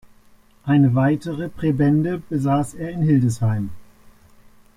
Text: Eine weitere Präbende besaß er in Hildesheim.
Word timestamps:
Eine 0.65 0.95
weitere 0.95 1.47
Präbende 1.47 2.23
besaß 2.27 2.73
er 2.73 2.89
in 2.89 3.03
Hildesheim. 3.03 3.69